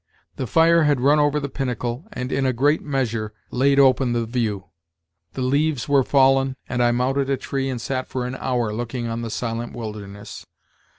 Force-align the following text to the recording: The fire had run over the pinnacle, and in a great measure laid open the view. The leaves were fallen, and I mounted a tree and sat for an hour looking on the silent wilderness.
The 0.37 0.47
fire 0.47 0.81
had 0.85 0.99
run 0.99 1.19
over 1.19 1.39
the 1.39 1.47
pinnacle, 1.47 2.07
and 2.11 2.31
in 2.31 2.43
a 2.43 2.53
great 2.53 2.81
measure 2.81 3.33
laid 3.51 3.77
open 3.79 4.13
the 4.13 4.25
view. 4.25 4.65
The 5.33 5.43
leaves 5.43 5.87
were 5.87 6.01
fallen, 6.03 6.55
and 6.67 6.81
I 6.81 6.89
mounted 6.91 7.29
a 7.29 7.37
tree 7.37 7.69
and 7.69 7.79
sat 7.79 8.07
for 8.07 8.25
an 8.25 8.33
hour 8.37 8.73
looking 8.73 9.05
on 9.05 9.21
the 9.21 9.29
silent 9.29 9.75
wilderness. 9.75 10.47